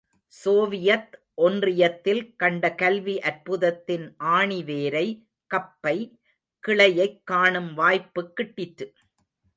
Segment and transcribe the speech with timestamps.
[0.27, 1.21] Soviet
[1.37, 5.25] ஒன்றியத்தில் கண்ட கல்வி அற்புதத்தின் ஆணிவேரை,
[5.55, 6.17] கப்பை,
[6.67, 8.93] கிளையைக் காணும் வாய்ப்புக் கிட்டிற்று.